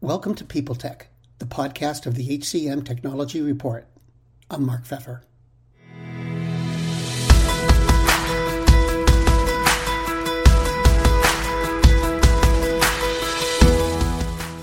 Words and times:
Welcome 0.00 0.36
to 0.36 0.44
People 0.44 0.76
Tech, 0.76 1.08
the 1.40 1.44
podcast 1.44 2.06
of 2.06 2.14
the 2.14 2.38
HCM 2.38 2.86
Technology 2.86 3.42
Report. 3.42 3.84
I'm 4.48 4.64
Mark 4.64 4.84
Feffer. 4.84 5.22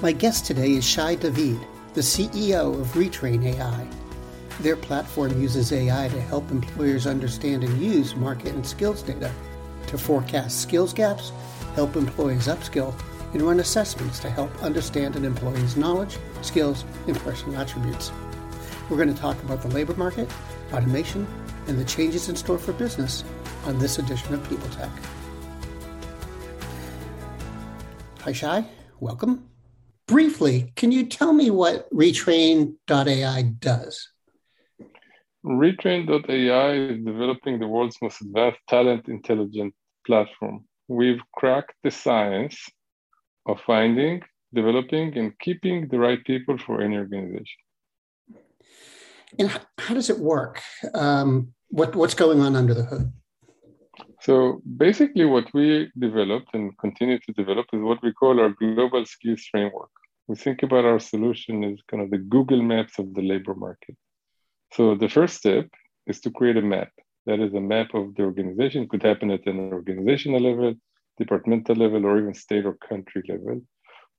My 0.01 0.13
guest 0.13 0.45
today 0.45 0.71
is 0.71 0.85
Shai 0.85 1.15
David, 1.15 1.59
the 1.95 1.99
CEO 1.99 2.79
of 2.79 2.87
Retrain 2.93 3.43
AI. 3.43 3.87
Their 4.61 4.77
platform 4.77 5.41
uses 5.41 5.73
AI 5.73 6.07
to 6.07 6.21
help 6.21 6.49
employers 6.49 7.05
understand 7.05 7.65
and 7.65 7.77
use 7.77 8.15
market 8.15 8.53
and 8.53 8.65
skills 8.65 9.01
data 9.01 9.33
to 9.87 9.97
forecast 9.97 10.61
skills 10.61 10.93
gaps, 10.93 11.33
help 11.75 11.97
employees 11.97 12.47
upskill, 12.47 12.97
and 13.35 13.43
run 13.43 13.59
assessments 13.59 14.17
to 14.19 14.29
help 14.29 14.49
understand 14.63 15.17
an 15.17 15.25
employee's 15.25 15.75
knowledge, 15.75 16.17
skills, 16.41 16.85
and 17.05 17.17
personal 17.17 17.59
attributes. 17.59 18.09
We're 18.89 18.95
going 18.95 19.13
to 19.13 19.21
talk 19.21 19.37
about 19.43 19.61
the 19.61 19.67
labor 19.67 19.93
market, 19.95 20.31
automation, 20.71 21.27
and 21.67 21.77
the 21.77 21.83
changes 21.83 22.29
in 22.29 22.37
store 22.37 22.57
for 22.57 22.71
business 22.71 23.25
on 23.65 23.77
this 23.77 23.99
edition 23.99 24.33
of 24.33 24.49
People 24.49 24.69
Tech. 24.69 24.89
Hi, 28.21 28.31
Shai. 28.31 28.65
Welcome. 29.01 29.49
Briefly, 30.07 30.71
can 30.77 30.93
you 30.93 31.05
tell 31.05 31.33
me 31.33 31.49
what 31.49 31.89
Retrain.ai 31.93 33.41
does? 33.59 34.11
Retrain.ai 35.45 36.73
is 36.73 37.03
developing 37.03 37.59
the 37.59 37.67
world's 37.67 37.97
most 38.01 38.21
advanced 38.21 38.61
talent 38.69 39.09
intelligence 39.09 39.73
platform. 40.07 40.63
We've 40.87 41.21
cracked 41.33 41.73
the 41.83 41.91
science 41.91 42.69
of 43.45 43.61
finding, 43.61 44.21
developing, 44.53 45.17
and 45.17 45.37
keeping 45.39 45.87
the 45.89 45.99
right 45.99 46.23
people 46.25 46.57
for 46.57 46.81
any 46.81 46.97
organization. 46.97 47.61
And 49.39 49.49
how 49.77 49.93
does 49.93 50.09
it 50.09 50.19
work? 50.19 50.61
Um, 50.93 51.53
what, 51.69 51.95
what's 51.95 52.13
going 52.13 52.39
on 52.41 52.55
under 52.55 52.73
the 52.73 52.83
hood? 52.83 53.11
So 54.21 54.61
basically, 54.77 55.25
what 55.25 55.53
we 55.53 55.91
developed 55.97 56.49
and 56.53 56.77
continue 56.77 57.19
to 57.19 57.33
develop 57.33 57.67
is 57.73 57.81
what 57.81 58.01
we 58.01 58.11
call 58.13 58.39
our 58.39 58.49
global 58.49 59.05
skills 59.05 59.43
framework. 59.51 59.91
We 60.27 60.35
think 60.35 60.63
about 60.63 60.85
our 60.85 60.99
solution 60.99 61.63
as 61.63 61.77
kind 61.89 62.01
of 62.01 62.09
the 62.09 62.17
Google 62.17 62.61
Maps 62.63 62.97
of 62.97 63.13
the 63.13 63.21
labor 63.21 63.53
market. 63.53 63.95
So 64.73 64.95
the 64.95 65.09
first 65.09 65.35
step 65.35 65.67
is 66.07 66.19
to 66.21 66.31
create 66.31 66.57
a 66.57 66.61
map. 66.61 66.89
That 67.27 67.39
is 67.39 67.53
a 67.53 67.61
map 67.61 67.93
of 67.93 68.15
the 68.15 68.23
organization. 68.23 68.83
It 68.83 68.89
could 68.89 69.03
happen 69.03 69.31
at 69.31 69.45
an 69.45 69.71
organizational 69.73 70.41
level, 70.41 70.73
departmental 71.17 71.75
level 71.75 72.05
or 72.05 72.19
even 72.19 72.33
state 72.33 72.65
or 72.65 72.75
country 72.75 73.23
level, 73.27 73.61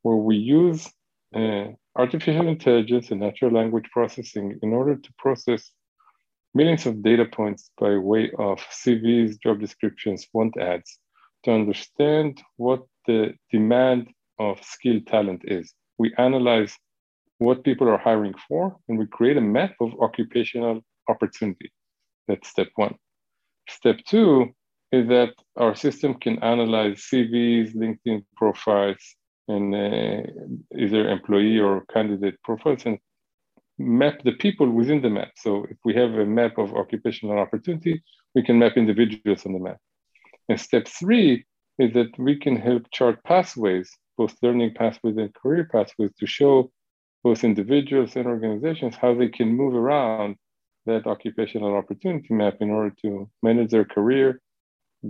where 0.02 0.16
we 0.16 0.36
use 0.36 0.88
uh, 1.34 1.66
artificial 1.96 2.48
intelligence 2.48 3.10
and 3.10 3.20
natural 3.20 3.52
language 3.52 3.88
processing 3.92 4.58
in 4.62 4.72
order 4.72 4.96
to 4.96 5.10
process 5.18 5.70
millions 6.54 6.86
of 6.86 7.02
data 7.02 7.24
points 7.24 7.70
by 7.78 7.96
way 7.96 8.30
of 8.38 8.58
CVs, 8.70 9.40
job 9.42 9.60
descriptions, 9.60 10.26
want 10.32 10.56
ads, 10.58 10.98
to 11.44 11.52
understand 11.52 12.42
what 12.56 12.82
the 13.06 13.34
demand 13.52 14.08
of 14.38 14.62
skilled 14.62 15.06
talent 15.06 15.42
is. 15.44 15.72
We 15.98 16.14
analyze 16.18 16.74
what 17.38 17.64
people 17.64 17.88
are 17.88 17.98
hiring 17.98 18.34
for, 18.48 18.76
and 18.88 18.98
we 18.98 19.06
create 19.06 19.36
a 19.36 19.42
map 19.42 19.74
of 19.80 19.92
occupational 20.00 20.80
opportunity. 21.08 21.70
That's 22.28 22.48
step 22.48 22.68
one. 22.76 22.94
Step 23.68 23.98
two 24.06 24.54
is 24.92 25.08
that 25.08 25.34
our 25.56 25.74
system 25.74 26.14
can 26.14 26.42
analyze 26.42 27.06
CVs, 27.12 27.74
LinkedIn 27.74 28.24
profiles, 28.36 29.16
and 29.48 29.74
uh, 29.74 30.22
either 30.76 31.08
employee 31.08 31.58
or 31.58 31.84
candidate 31.92 32.40
profiles 32.42 32.84
and 32.84 32.98
map 33.78 34.22
the 34.24 34.32
people 34.32 34.68
within 34.70 35.02
the 35.02 35.10
map. 35.10 35.32
So 35.36 35.64
if 35.70 35.76
we 35.84 35.94
have 35.94 36.14
a 36.14 36.24
map 36.24 36.58
of 36.58 36.74
occupational 36.74 37.38
opportunity, 37.38 38.02
we 38.34 38.42
can 38.42 38.58
map 38.58 38.76
individuals 38.76 39.44
on 39.46 39.52
the 39.52 39.58
map. 39.58 39.78
And 40.48 40.60
step 40.60 40.88
three 40.88 41.44
is 41.78 41.92
that 41.92 42.18
we 42.18 42.36
can 42.38 42.56
help 42.56 42.84
chart 42.92 43.22
pathways, 43.24 43.90
both 44.16 44.34
learning 44.42 44.74
pathways 44.74 45.16
and 45.16 45.34
career 45.34 45.68
pathways, 45.70 46.12
to 46.18 46.26
show 46.26 46.70
both 47.22 47.44
individuals 47.44 48.16
and 48.16 48.26
organizations 48.26 48.94
how 48.96 49.14
they 49.14 49.28
can 49.28 49.48
move 49.48 49.74
around 49.74 50.36
that 50.86 51.06
occupational 51.06 51.74
opportunity 51.76 52.32
map 52.32 52.56
in 52.60 52.70
order 52.70 52.94
to 53.02 53.28
manage 53.42 53.70
their 53.70 53.84
career 53.84 54.40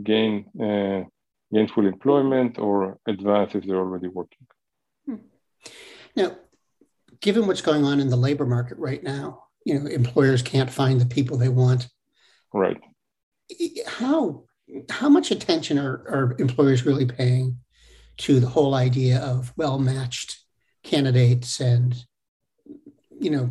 gain 0.02 0.46
uh, 0.60 1.04
gainful 1.52 1.86
employment 1.86 2.58
or 2.58 2.98
advance 3.06 3.54
if 3.54 3.64
they're 3.64 3.76
already 3.76 4.08
working. 4.08 4.46
Hmm. 5.06 5.16
Now, 6.14 6.36
given 7.20 7.46
what's 7.46 7.62
going 7.62 7.84
on 7.84 8.00
in 8.00 8.08
the 8.08 8.16
labor 8.16 8.46
market 8.46 8.78
right 8.78 9.02
now, 9.02 9.44
you 9.64 9.78
know, 9.78 9.86
employers 9.86 10.42
can't 10.42 10.70
find 10.70 11.00
the 11.00 11.06
people 11.06 11.36
they 11.36 11.48
want. 11.48 11.88
Right. 12.52 12.78
How 13.86 14.44
how 14.90 15.08
much 15.08 15.30
attention 15.30 15.78
are, 15.78 16.02
are 16.08 16.36
employers 16.38 16.84
really 16.84 17.06
paying 17.06 17.58
to 18.18 18.40
the 18.40 18.48
whole 18.48 18.74
idea 18.74 19.18
of 19.18 19.52
well 19.56 19.78
matched 19.78 20.38
candidates 20.82 21.60
and 21.60 22.04
you 23.20 23.30
know 23.30 23.50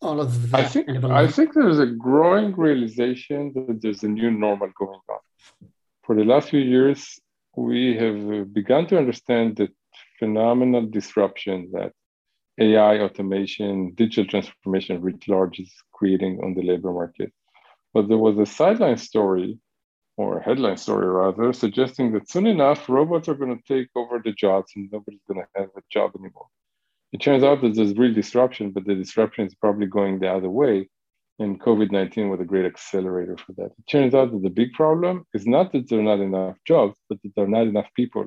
all 0.00 0.20
of 0.20 0.50
that 0.50 0.60
I 0.60 0.64
think, 0.64 0.88
I 1.04 1.26
think 1.26 1.54
there's 1.54 1.78
a 1.78 1.86
growing 1.86 2.54
realization 2.54 3.52
that 3.54 3.80
there's 3.82 4.02
a 4.04 4.08
new 4.08 4.30
normal 4.30 4.70
going 4.78 5.00
on 5.08 5.20
for 6.08 6.16
the 6.16 6.24
last 6.24 6.48
few 6.48 6.60
years, 6.60 7.20
we 7.54 7.94
have 7.96 8.54
begun 8.54 8.86
to 8.86 8.96
understand 8.96 9.56
the 9.56 9.68
phenomenal 10.18 10.86
disruption 10.86 11.68
that 11.74 11.92
AI, 12.58 13.00
automation, 13.00 13.92
digital 13.94 14.24
transformation 14.24 15.02
writ 15.02 15.28
large 15.28 15.60
is 15.60 15.70
creating 15.92 16.40
on 16.42 16.54
the 16.54 16.62
labor 16.62 16.92
market. 16.94 17.30
But 17.92 18.08
there 18.08 18.16
was 18.16 18.38
a 18.38 18.46
sideline 18.46 18.96
story, 18.96 19.58
or 20.16 20.38
a 20.38 20.42
headline 20.42 20.78
story 20.78 21.08
rather, 21.08 21.52
suggesting 21.52 22.12
that 22.12 22.30
soon 22.30 22.46
enough 22.46 22.88
robots 22.88 23.28
are 23.28 23.34
going 23.34 23.54
to 23.54 23.74
take 23.74 23.90
over 23.94 24.18
the 24.24 24.32
jobs 24.32 24.72
and 24.76 24.88
nobody's 24.90 25.20
going 25.28 25.42
to 25.42 25.60
have 25.60 25.68
a 25.76 25.82
job 25.92 26.12
anymore. 26.18 26.46
It 27.12 27.18
turns 27.18 27.42
out 27.42 27.62
that 27.62 27.74
there's 27.74 27.96
real 27.96 28.12
disruption, 28.12 28.70
but 28.70 28.84
the 28.84 28.94
disruption 28.94 29.46
is 29.46 29.54
probably 29.54 29.86
going 29.86 30.18
the 30.18 30.30
other 30.30 30.50
way 30.50 30.88
and 31.38 31.60
COVID 31.60 31.92
19 31.92 32.30
was 32.30 32.40
a 32.40 32.44
great 32.44 32.66
accelerator 32.66 33.36
for 33.36 33.52
that. 33.52 33.72
It 33.78 33.86
turns 33.88 34.14
out 34.14 34.32
that 34.32 34.42
the 34.42 34.50
big 34.50 34.72
problem 34.72 35.24
is 35.34 35.46
not 35.46 35.72
that 35.72 35.88
there 35.88 36.00
are 36.00 36.02
not 36.02 36.20
enough 36.20 36.56
jobs, 36.66 36.94
but 37.08 37.18
that 37.22 37.32
there 37.34 37.44
are 37.44 37.48
not 37.48 37.66
enough 37.66 37.88
people. 37.94 38.26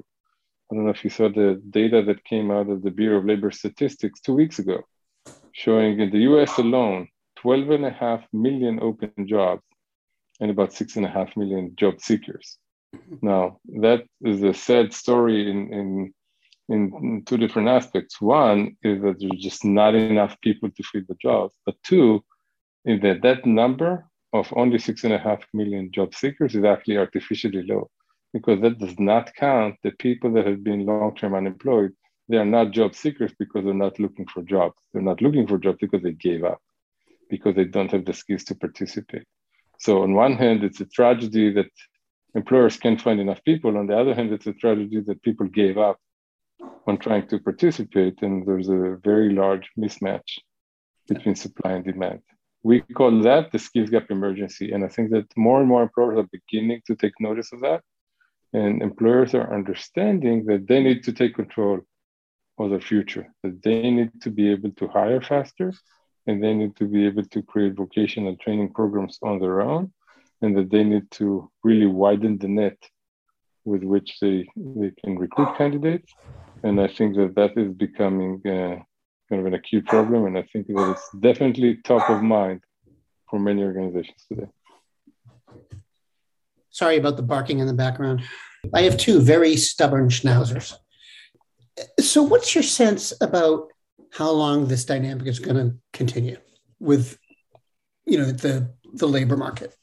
I 0.72 0.76
don't 0.76 0.86
know 0.86 0.92
if 0.92 1.04
you 1.04 1.10
saw 1.10 1.28
the 1.28 1.62
data 1.70 2.02
that 2.04 2.24
came 2.24 2.52
out 2.52 2.70
of 2.70 2.82
the 2.82 2.92
Bureau 2.92 3.20
of 3.20 3.26
Labor 3.26 3.52
Statistics 3.52 4.22
two 4.22 4.34
weeks 4.34 4.60
ago, 4.60 4.82
showing 5.52 6.00
in 6.00 6.12
the 6.12 6.20
US 6.20 6.58
alone 6.58 7.10
12.5 7.40 8.24
million 8.32 8.80
open 8.82 9.12
jobs 9.28 9.64
and 10.40 10.50
about 10.50 10.72
6.5 10.72 11.36
million 11.36 11.76
job 11.76 12.00
seekers. 12.00 12.58
Mm-hmm. 12.96 13.28
Now, 13.28 13.60
that 13.82 14.06
is 14.22 14.42
a 14.44 14.54
sad 14.54 14.94
story 14.94 15.50
in, 15.50 15.74
in, 15.74 16.14
in 16.72 17.24
two 17.26 17.38
different 17.38 17.68
aspects. 17.68 18.22
One 18.22 18.78
is 18.82 19.02
that 19.02 19.20
there's 19.20 19.44
just 19.44 19.66
not 19.66 19.94
enough 19.94 20.40
people 20.42 20.70
to 20.70 20.84
fill 20.84 21.02
the 21.08 21.16
jobs, 21.16 21.54
but 21.66 21.76
two, 21.84 22.24
is 22.86 23.02
that 23.02 23.22
that 23.24 23.46
number 23.46 24.06
of 24.34 24.52
only 24.56 24.80
six 24.80 25.04
and 25.04 25.14
a 25.14 25.18
half 25.18 25.42
million 25.54 25.92
job 25.92 26.16
seekers 26.16 26.56
is 26.56 26.64
actually 26.64 26.98
artificially 26.98 27.64
low 27.64 27.90
because 28.34 28.62
that 28.62 28.80
does 28.80 28.98
not 28.98 29.34
count 29.36 29.76
the 29.84 29.92
people 29.92 30.32
that 30.32 30.48
have 30.48 30.64
been 30.64 30.86
long-term 30.86 31.36
unemployed. 31.36 31.92
They 32.30 32.38
are 32.38 32.46
not 32.46 32.72
job 32.72 32.96
seekers 32.96 33.34
because 33.38 33.66
they're 33.66 33.74
not 33.74 34.00
looking 34.00 34.26
for 34.28 34.42
jobs. 34.42 34.76
They're 34.94 35.02
not 35.02 35.22
looking 35.22 35.48
for 35.48 35.58
jobs 35.58 35.80
because 35.82 36.02
they 36.02 36.14
gave 36.14 36.46
up, 36.46 36.62
because 37.30 37.56
they 37.56 37.66
don't 37.66 37.92
have 37.92 38.06
the 38.06 38.14
skills 38.14 38.46
to 38.46 38.56
participate. 38.56 39.28
So 39.80 40.04
on 40.04 40.14
one 40.14 40.36
hand, 40.38 40.64
it's 40.64 40.80
a 40.80 40.86
tragedy 40.86 41.52
that 41.54 41.72
employers 42.34 42.78
can't 42.78 43.02
find 43.02 43.20
enough 43.20 43.44
people. 43.44 43.78
On 43.78 43.88
the 43.88 43.98
other 44.00 44.16
hand, 44.16 44.32
it's 44.32 44.48
a 44.48 44.54
tragedy 44.54 45.02
that 45.02 45.22
people 45.24 45.48
gave 45.48 45.78
up 45.78 46.00
on 46.88 46.98
trying 46.98 47.28
to 47.28 47.40
participate, 47.40 48.22
and 48.22 48.46
there's 48.46 48.70
a 48.70 48.98
very 49.04 49.34
large 49.34 49.70
mismatch 49.78 50.40
between 51.08 51.36
supply 51.36 51.72
and 51.74 51.86
demand 51.86 52.22
we 52.64 52.82
call 52.82 53.22
that 53.22 53.52
the 53.52 53.60
skills 53.60 53.90
gap 53.90 54.12
emergency. 54.12 54.72
And 54.72 54.86
I 54.86 54.88
think 54.88 55.12
that 55.12 55.26
more 55.36 55.60
and 55.60 55.68
more 55.68 55.84
employers 55.84 56.20
are 56.20 56.30
beginning 56.32 56.82
to 56.88 56.96
take 56.96 57.14
notice 57.20 57.52
of 57.54 57.62
that. 57.62 57.82
And 58.54 58.82
employers 58.82 59.34
are 59.34 59.54
understanding 59.54 60.46
that 60.46 60.68
they 60.68 60.84
need 60.84 61.04
to 61.06 61.14
take 61.14 61.36
control 61.36 61.80
of 62.60 62.70
the 62.70 62.80
future, 62.80 63.28
that 63.44 63.64
they 63.64 63.90
need 63.90 64.22
to 64.22 64.30
be 64.30 64.52
able 64.52 64.72
to 64.72 64.88
hire 64.88 65.22
faster, 65.22 65.74
and 66.28 66.44
they 66.44 66.54
need 66.54 66.76
to 66.76 66.86
be 66.86 67.06
able 67.08 67.24
to 67.24 67.42
create 67.42 67.74
vocational 67.74 68.36
training 68.36 68.74
programs 68.74 69.18
on 69.24 69.40
their 69.40 69.62
own, 69.62 69.92
and 70.42 70.56
that 70.58 70.70
they 70.70 70.84
need 70.84 71.10
to 71.12 71.50
really 71.64 71.88
widen 71.88 72.38
the 72.38 72.48
net 72.48 72.78
with 73.64 73.84
which 73.84 74.18
they, 74.20 74.48
they 74.56 74.92
can 75.04 75.18
recruit 75.18 75.58
candidates. 75.58 76.14
And 76.64 76.80
I 76.80 76.88
think 76.88 77.16
that 77.16 77.36
that 77.36 77.58
is 77.58 77.74
becoming 77.74 78.42
uh, 78.46 78.78
kind 79.30 79.40
of 79.40 79.46
an 79.46 79.54
acute 79.54 79.86
problem, 79.88 80.26
and 80.26 80.38
I 80.38 80.44
think 80.52 80.68
that 80.68 80.92
it's 80.92 81.10
definitely 81.20 81.78
top 81.84 82.10
of 82.10 82.22
mind 82.22 82.62
for 83.30 83.40
many 83.40 83.64
organizations 83.64 84.26
today. 84.28 84.48
Sorry 86.70 86.98
about 86.98 87.18
the 87.18 87.24
barking 87.24 87.60
in 87.60 87.68
the 87.68 87.74
background. 87.74 88.24
I 88.74 88.82
have 88.84 88.98
two 88.98 89.20
very 89.22 89.56
stubborn 89.56 90.10
schnauzers. 90.10 90.76
So, 92.00 92.22
what's 92.22 92.54
your 92.54 92.64
sense 92.64 93.14
about 93.22 93.70
how 94.12 94.30
long 94.30 94.68
this 94.68 94.86
dynamic 94.86 95.28
is 95.28 95.40
going 95.40 95.56
to 95.56 95.76
continue 95.94 96.38
with, 96.80 97.18
you 98.06 98.18
know, 98.18 98.26
the 98.26 98.72
the 98.94 99.08
labor 99.08 99.38
market? 99.38 99.76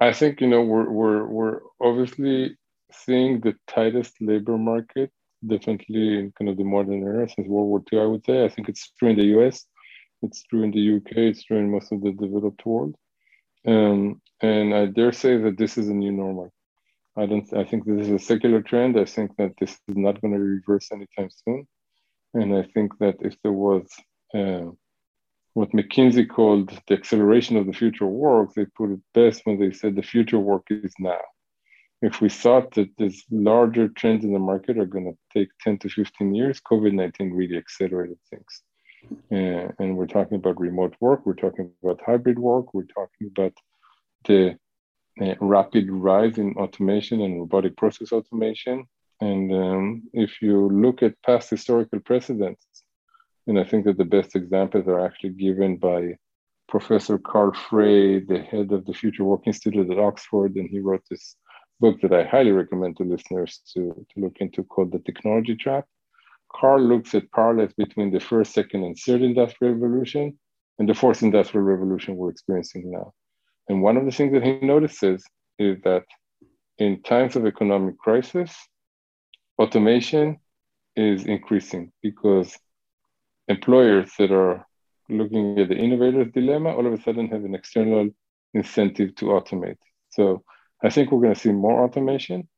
I 0.00 0.12
think 0.12 0.40
you 0.40 0.48
know 0.48 0.62
we're 0.62 0.90
we're 0.90 1.26
we're 1.26 1.60
obviously 1.80 2.56
seeing 2.92 3.40
the 3.40 3.54
tightest 3.68 4.14
labor 4.20 4.58
market 4.58 5.10
definitely 5.46 6.18
in 6.18 6.32
kind 6.38 6.48
of 6.48 6.56
the 6.56 6.64
modern 6.64 7.02
era 7.02 7.28
since 7.28 7.48
World 7.48 7.68
War 7.68 7.82
II. 7.92 8.00
I 8.00 8.06
would 8.06 8.24
say 8.24 8.44
I 8.44 8.48
think 8.48 8.68
it's 8.68 8.90
true 8.98 9.10
in 9.10 9.16
the 9.16 9.26
U.S., 9.36 9.66
it's 10.22 10.42
true 10.44 10.62
in 10.62 10.70
the 10.70 10.96
UK, 10.96 11.16
it's 11.16 11.44
true 11.44 11.58
in 11.58 11.70
most 11.70 11.92
of 11.92 12.00
the 12.02 12.12
developed 12.12 12.64
world, 12.64 12.94
um, 13.66 14.20
and 14.40 14.74
I 14.74 14.86
dare 14.86 15.12
say 15.12 15.36
that 15.36 15.58
this 15.58 15.76
is 15.78 15.88
a 15.88 15.94
new 15.94 16.12
normal. 16.12 16.52
I 17.16 17.26
don't. 17.26 17.46
I 17.54 17.64
think 17.64 17.84
this 17.84 18.06
is 18.06 18.12
a 18.12 18.18
secular 18.18 18.60
trend. 18.60 18.98
I 18.98 19.04
think 19.04 19.36
that 19.36 19.52
this 19.60 19.72
is 19.88 19.96
not 19.96 20.20
going 20.20 20.34
to 20.34 20.40
reverse 20.40 20.90
anytime 20.90 21.30
soon, 21.30 21.66
and 22.34 22.54
I 22.56 22.62
think 22.62 22.98
that 22.98 23.16
if 23.20 23.36
there 23.42 23.52
was 23.52 23.86
uh, 24.34 24.70
what 25.54 25.70
McKinsey 25.70 26.28
called 26.28 26.70
the 26.88 26.94
acceleration 26.94 27.56
of 27.56 27.66
the 27.66 27.72
future 27.72 28.06
work, 28.06 28.52
they 28.54 28.66
put 28.66 28.90
it 28.90 29.00
best 29.14 29.42
when 29.44 29.58
they 29.58 29.70
said 29.70 29.94
the 29.94 30.02
future 30.02 30.40
work 30.40 30.66
is 30.70 30.92
now. 30.98 31.20
If 32.04 32.20
we 32.20 32.28
thought 32.28 32.74
that 32.74 32.90
these 32.98 33.24
larger 33.30 33.88
trends 33.88 34.24
in 34.24 34.34
the 34.34 34.38
market 34.38 34.76
are 34.76 34.84
going 34.94 35.06
to 35.06 35.16
take 35.32 35.48
10 35.62 35.78
to 35.78 35.88
15 35.88 36.34
years, 36.34 36.60
COVID 36.60 36.92
19 36.92 37.32
really 37.32 37.56
accelerated 37.56 38.18
things. 38.28 38.62
Uh, 39.32 39.72
and 39.78 39.96
we're 39.96 40.14
talking 40.16 40.36
about 40.36 40.60
remote 40.60 40.94
work, 41.00 41.24
we're 41.24 41.42
talking 41.44 41.70
about 41.82 42.02
hybrid 42.04 42.38
work, 42.38 42.74
we're 42.74 42.92
talking 42.98 43.30
about 43.34 43.54
the 44.26 44.58
uh, 45.22 45.34
rapid 45.40 45.90
rise 45.90 46.36
in 46.36 46.54
automation 46.58 47.22
and 47.22 47.40
robotic 47.40 47.74
process 47.78 48.12
automation. 48.12 48.84
And 49.22 49.50
um, 49.54 50.02
if 50.12 50.42
you 50.42 50.68
look 50.68 51.02
at 51.02 51.22
past 51.22 51.48
historical 51.48 52.00
precedents, 52.00 52.66
and 53.46 53.58
I 53.58 53.64
think 53.64 53.86
that 53.86 53.96
the 53.96 54.04
best 54.04 54.36
examples 54.36 54.88
are 54.88 55.06
actually 55.06 55.30
given 55.46 55.78
by 55.78 56.18
Professor 56.68 57.16
Carl 57.16 57.54
Frey, 57.54 58.20
the 58.20 58.42
head 58.42 58.72
of 58.72 58.84
the 58.84 58.92
Future 58.92 59.24
Work 59.24 59.46
Institute 59.46 59.90
at 59.90 59.98
Oxford, 59.98 60.56
and 60.56 60.68
he 60.68 60.80
wrote 60.80 61.04
this 61.10 61.36
book 61.80 62.00
that 62.02 62.12
I 62.12 62.24
highly 62.24 62.52
recommend 62.52 62.96
to 62.96 63.04
listeners 63.04 63.60
to, 63.74 64.06
to 64.14 64.20
look 64.20 64.36
into 64.40 64.64
called 64.64 64.92
The 64.92 65.00
Technology 65.00 65.56
Trap. 65.56 65.86
Carl 66.52 66.82
looks 66.82 67.14
at 67.14 67.30
parallels 67.32 67.72
between 67.76 68.12
the 68.12 68.20
first, 68.20 68.52
second, 68.52 68.84
and 68.84 68.96
third 68.96 69.22
industrial 69.22 69.74
revolution 69.74 70.38
and 70.78 70.88
the 70.88 70.94
fourth 70.94 71.22
industrial 71.22 71.64
revolution 71.64 72.16
we're 72.16 72.30
experiencing 72.30 72.90
now. 72.90 73.12
And 73.68 73.82
one 73.82 73.96
of 73.96 74.04
the 74.04 74.12
things 74.12 74.32
that 74.32 74.44
he 74.44 74.60
notices 74.60 75.24
is 75.58 75.80
that 75.82 76.04
in 76.78 77.02
times 77.02 77.36
of 77.36 77.46
economic 77.46 77.98
crisis, 77.98 78.54
automation 79.58 80.38
is 80.96 81.24
increasing 81.24 81.92
because 82.02 82.56
employers 83.48 84.10
that 84.18 84.32
are 84.32 84.66
looking 85.08 85.58
at 85.58 85.68
the 85.68 85.76
innovator's 85.76 86.32
dilemma 86.32 86.70
all 86.70 86.86
of 86.86 86.92
a 86.92 87.02
sudden 87.02 87.28
have 87.28 87.44
an 87.44 87.54
external 87.54 88.08
incentive 88.54 89.14
to 89.16 89.26
automate. 89.26 89.78
So 90.10 90.42
I 90.84 90.90
think 90.90 91.10
we're 91.10 91.20
going 91.20 91.34
to 91.34 91.40
see 91.40 91.52
more 91.52 91.82
automation. 91.84 92.48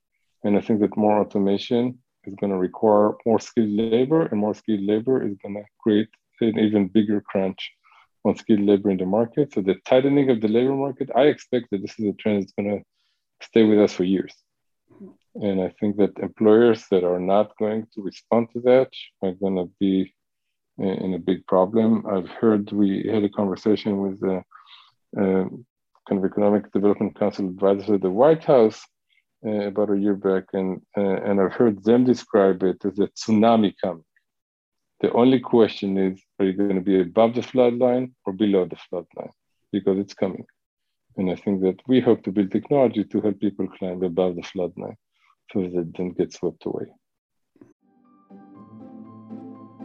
And 0.45 0.57
I 0.59 0.61
think 0.61 0.81
that 0.81 0.97
more 0.97 1.21
automation 1.21 1.99
is 2.25 2.35
going 2.41 2.53
to 2.53 2.59
require 2.59 3.13
more 3.25 3.41
skilled 3.41 3.71
labor, 3.71 4.23
and 4.27 4.41
more 4.41 4.55
skilled 4.55 4.83
labor 4.83 5.23
is 5.27 5.37
going 5.43 5.55
to 5.55 5.65
create 5.83 6.09
an 6.41 6.59
even 6.59 6.89
bigger 6.89 7.21
crunch 7.21 7.61
on 8.25 8.37
skilled 8.37 8.61
labor 8.61 8.91
in 8.91 8.99
the 8.99 9.07
market. 9.07 9.53
So 9.53 9.61
the 9.61 9.77
tightening 9.87 10.29
of 10.31 10.41
the 10.41 10.49
labor 10.49 10.75
market, 10.75 11.09
I 11.15 11.25
expect 11.35 11.67
that 11.71 11.83
this 11.83 11.99
is 11.99 12.07
a 12.07 12.13
trend 12.15 12.43
that's 12.43 12.53
going 12.53 12.79
to 12.79 12.85
stay 13.43 13.63
with 13.63 13.79
us 13.79 13.93
for 13.93 14.05
years. 14.05 14.35
And 15.37 15.61
I 15.61 15.73
think 15.79 15.97
that 15.99 16.19
employers 16.19 16.87
that 16.91 17.05
are 17.05 17.21
not 17.21 17.57
going 17.59 17.87
to 17.95 18.03
respond 18.03 18.49
to 18.53 18.61
that 18.63 18.91
are 19.23 19.33
going 19.33 19.57
to 19.57 19.71
be 19.79 20.15
in 20.79 21.15
a 21.15 21.19
big 21.19 21.47
problem. 21.47 22.05
I've 22.07 22.29
heard 22.29 22.73
we 22.73 23.09
had 23.11 23.25
a 23.25 23.29
conversation 23.29 23.99
with 23.99 24.21
the 24.21 24.43
uh, 25.21 25.49
kind 26.09 26.19
of 26.19 26.31
Economic 26.31 26.73
Development 26.73 27.19
Council 27.19 27.49
advisors 27.49 27.91
at 27.91 28.03
the 28.03 28.11
White 28.11 28.45
House 28.45 28.81
uh, 29.45 29.67
about 29.67 29.91
a 29.91 29.99
year 29.99 30.15
back, 30.15 30.45
and 30.53 30.81
uh, 30.97 31.01
and 31.01 31.41
I've 31.41 31.53
heard 31.53 31.83
them 31.85 32.05
describe 32.05 32.63
it 32.63 32.85
as 32.85 32.99
a 32.99 33.09
tsunami 33.09 33.75
coming. 33.83 34.05
The 35.01 35.13
only 35.13 35.41
question 35.41 35.99
is, 35.99 36.23
are 36.39 36.47
you 36.47 36.55
going 36.55 36.75
to 36.75 36.81
be 36.81 37.01
above 37.01 37.35
the 37.35 37.43
flood 37.43 37.75
line 37.75 38.15
or 38.25 38.33
below 38.33 38.65
the 38.65 38.77
flood 38.89 39.07
line? 39.17 39.31
Because 39.73 39.99
it's 39.99 40.15
coming. 40.15 40.47
And 41.19 41.31
I 41.31 41.35
think 41.37 41.61
that 41.63 41.81
we 41.87 42.01
hope 42.01 42.23
to 42.25 42.33
build 42.33 42.51
technology 42.51 43.05
to 43.05 43.21
help 43.21 43.39
people 43.39 43.69
climb 43.69 44.03
above 44.03 44.37
the 44.37 44.43
flood 44.43 44.73
line 44.77 44.97
so 45.53 45.63
that 45.63 45.71
they 45.75 45.83
don't 45.99 46.17
get 46.17 46.33
swept 46.33 46.65
away. 46.65 46.87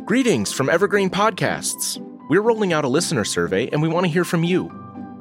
Greetings 0.06 0.52
from 0.52 0.70
Evergreen 0.70 1.10
Podcasts. 1.10 2.00
We're 2.30 2.42
rolling 2.42 2.74
out 2.74 2.86
a 2.86 2.90
listener 2.90 3.24
survey 3.26 3.68
and 3.70 3.82
we 3.82 3.90
want 3.90 4.06
to 4.06 4.12
hear 4.12 4.26
from 4.26 4.44
you. 4.44 4.81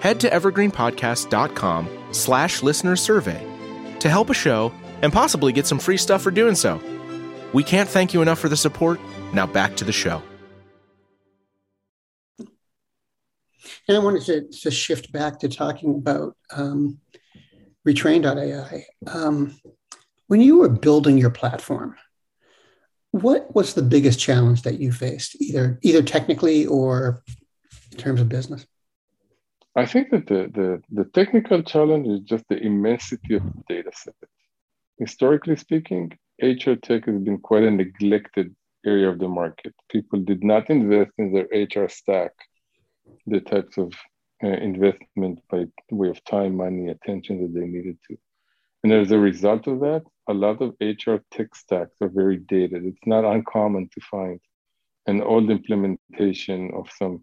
Head 0.00 0.20
to 0.20 0.30
evergreenpodcast.com 0.30 1.88
slash 2.12 2.62
listener 2.62 2.96
survey 2.96 3.46
to 4.00 4.08
help 4.08 4.30
a 4.30 4.34
show 4.34 4.72
and 5.02 5.12
possibly 5.12 5.52
get 5.52 5.66
some 5.66 5.78
free 5.78 5.98
stuff 5.98 6.22
for 6.22 6.30
doing 6.30 6.54
so. 6.54 6.80
We 7.52 7.62
can't 7.62 7.88
thank 7.88 8.14
you 8.14 8.22
enough 8.22 8.38
for 8.38 8.48
the 8.48 8.56
support. 8.56 8.98
Now 9.32 9.46
back 9.46 9.76
to 9.76 9.84
the 9.84 9.92
show. 9.92 10.22
And 12.38 13.96
I 13.96 13.98
wanted 13.98 14.22
to, 14.22 14.48
to 14.62 14.70
shift 14.70 15.12
back 15.12 15.40
to 15.40 15.48
talking 15.48 15.96
about 15.96 16.36
um, 16.54 16.98
retrain.ai. 17.86 18.86
Um, 19.06 19.58
when 20.28 20.40
you 20.40 20.58
were 20.58 20.68
building 20.68 21.18
your 21.18 21.30
platform, 21.30 21.96
what 23.10 23.54
was 23.54 23.74
the 23.74 23.82
biggest 23.82 24.20
challenge 24.20 24.62
that 24.62 24.78
you 24.78 24.92
faced, 24.92 25.40
either 25.40 25.78
either 25.82 26.02
technically 26.02 26.66
or 26.66 27.22
in 27.90 27.98
terms 27.98 28.20
of 28.20 28.28
business? 28.28 28.64
I 29.76 29.86
think 29.86 30.10
that 30.10 30.26
the, 30.26 30.50
the, 30.52 30.82
the 30.90 31.04
technical 31.10 31.62
challenge 31.62 32.08
is 32.08 32.20
just 32.20 32.44
the 32.48 32.58
immensity 32.58 33.36
of 33.36 33.42
the 33.44 33.62
data 33.68 33.90
set. 33.94 34.14
Historically 34.98 35.56
speaking, 35.56 36.12
HR 36.42 36.74
tech 36.74 37.06
has 37.06 37.20
been 37.20 37.38
quite 37.38 37.62
a 37.62 37.70
neglected 37.70 38.54
area 38.84 39.08
of 39.08 39.18
the 39.18 39.28
market. 39.28 39.74
People 39.88 40.20
did 40.20 40.42
not 40.42 40.70
invest 40.70 41.12
in 41.18 41.32
their 41.32 41.46
HR 41.52 41.88
stack, 41.88 42.32
the 43.26 43.40
types 43.40 43.78
of 43.78 43.92
uh, 44.42 44.48
investment 44.48 45.38
by 45.50 45.66
way 45.90 46.08
of 46.08 46.22
time, 46.24 46.56
money, 46.56 46.88
attention 46.88 47.42
that 47.42 47.58
they 47.58 47.66
needed 47.66 47.98
to. 48.08 48.16
And 48.82 48.92
as 48.92 49.10
a 49.12 49.18
result 49.18 49.66
of 49.66 49.80
that, 49.80 50.02
a 50.28 50.32
lot 50.34 50.62
of 50.62 50.74
HR 50.80 51.16
tech 51.30 51.54
stacks 51.54 51.96
are 52.00 52.08
very 52.08 52.38
dated. 52.38 52.84
It's 52.84 53.06
not 53.06 53.24
uncommon 53.24 53.88
to 53.92 54.00
find 54.10 54.40
an 55.06 55.22
old 55.22 55.50
implementation 55.50 56.70
of 56.74 56.88
some 56.98 57.22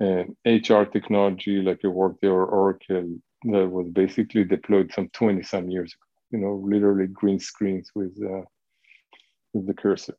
uh, 0.00 0.24
HR 0.46 0.84
technology 0.84 1.60
like 1.62 1.80
a 1.84 1.90
Workday 1.90 2.28
or 2.28 2.46
Oracle 2.46 3.18
that 3.44 3.68
was 3.68 3.88
basically 3.92 4.44
deployed 4.44 4.92
some 4.92 5.08
20 5.10 5.42
some 5.42 5.70
years 5.70 5.92
ago, 5.94 6.06
you 6.30 6.38
know, 6.38 6.62
literally 6.64 7.06
green 7.06 7.38
screens 7.38 7.90
with, 7.94 8.16
uh, 8.22 8.42
with 9.52 9.66
the 9.66 9.74
cursor. 9.74 10.16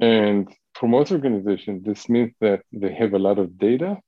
And 0.00 0.48
for 0.74 0.88
most 0.88 1.12
organizations, 1.12 1.84
this 1.84 2.08
means 2.08 2.32
that 2.40 2.62
they 2.72 2.94
have 2.94 3.12
a 3.12 3.18
lot 3.18 3.38
of 3.38 3.58
data, 3.58 3.98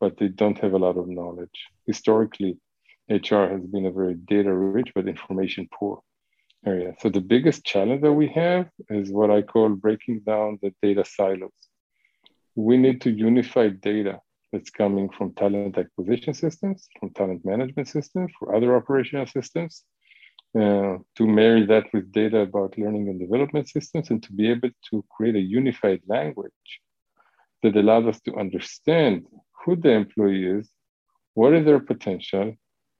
but 0.00 0.18
they 0.18 0.28
don't 0.28 0.58
have 0.58 0.74
a 0.74 0.78
lot 0.78 0.96
of 0.98 1.08
knowledge. 1.08 1.66
Historically, 1.86 2.58
HR 3.08 3.46
has 3.46 3.62
been 3.62 3.86
a 3.86 3.90
very 3.90 4.14
data 4.14 4.52
rich 4.52 4.92
but 4.94 5.08
information 5.08 5.68
poor 5.72 6.02
area. 6.66 6.94
So 7.00 7.08
the 7.08 7.20
biggest 7.20 7.64
challenge 7.64 8.02
that 8.02 8.12
we 8.12 8.28
have 8.28 8.68
is 8.90 9.10
what 9.10 9.30
I 9.30 9.40
call 9.42 9.70
breaking 9.70 10.20
down 10.20 10.58
the 10.60 10.74
data 10.82 11.04
silos. 11.06 11.52
We 12.54 12.76
need 12.76 13.00
to 13.02 13.10
unify 13.10 13.68
data 13.68 14.20
that's 14.52 14.70
coming 14.70 15.08
from 15.10 15.34
talent 15.34 15.76
acquisition 15.76 16.34
systems, 16.34 16.88
from 16.98 17.10
talent 17.10 17.44
management 17.44 17.88
systems, 17.88 18.32
for 18.38 18.54
other 18.54 18.74
operational 18.76 19.26
systems, 19.26 19.84
uh, 20.58 20.96
to 21.16 21.26
marry 21.26 21.66
that 21.66 21.84
with 21.92 22.10
data 22.12 22.40
about 22.40 22.78
learning 22.78 23.08
and 23.08 23.20
development 23.20 23.68
systems, 23.68 24.10
and 24.10 24.22
to 24.22 24.32
be 24.32 24.48
able 24.50 24.70
to 24.90 25.04
create 25.10 25.36
a 25.36 25.40
unified 25.40 26.00
language 26.06 26.80
that 27.62 27.76
allows 27.76 28.06
us 28.06 28.20
to 28.20 28.34
understand 28.36 29.26
who 29.64 29.76
the 29.76 29.90
employee 29.90 30.46
is, 30.46 30.70
what 31.34 31.52
is 31.52 31.64
their 31.64 31.80
potential, 31.80 32.54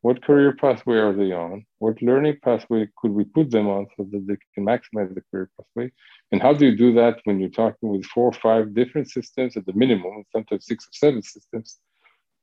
what 0.09 0.25
career 0.25 0.55
pathway 0.55 0.97
are 0.97 1.13
they 1.13 1.33
on? 1.33 1.67
What 1.81 2.01
learning 2.01 2.39
pathway 2.43 2.89
could 2.99 3.11
we 3.11 3.25
put 3.25 3.51
them 3.51 3.69
on 3.69 3.89
so 3.95 4.09
that 4.11 4.27
they 4.27 4.39
can 4.55 4.65
maximize 4.65 5.15
the 5.15 5.23
career 5.31 5.51
pathway? 5.55 5.93
And 6.33 6.41
how 6.41 6.55
do 6.55 6.65
you 6.65 6.75
do 6.75 6.95
that 6.95 7.21
when 7.25 7.39
you're 7.39 7.59
talking 7.63 7.91
with 7.91 8.07
four 8.07 8.29
or 8.29 8.39
five 8.47 8.73
different 8.73 9.11
systems 9.11 9.59
at 9.59 9.67
the 9.67 9.75
minimum, 9.75 10.25
sometimes 10.33 10.65
six 10.65 10.87
or 10.87 10.95
seven 10.95 11.21
systems 11.23 11.77